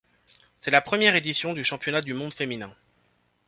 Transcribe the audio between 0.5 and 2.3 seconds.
C'est la première édition du championnat du